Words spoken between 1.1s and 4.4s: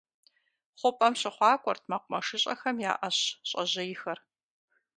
щыхъуакӏуэрт мэкъумэщыщIэхэм я ӏэщ щӏэжьейхэр.